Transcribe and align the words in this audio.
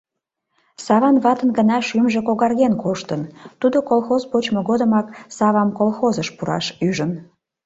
Саван 0.85 1.17
ватын 1.23 1.49
гына 1.57 1.77
шӱмжӧ 1.87 2.19
когарген 2.27 2.73
коштын, 2.83 3.21
тудо 3.61 3.77
колхоз 3.89 4.21
почмо 4.31 4.61
годымак 4.69 5.07
Савам 5.37 5.69
колхозыш 5.77 6.29
пураш 6.37 6.65
ӱжын. 6.87 7.11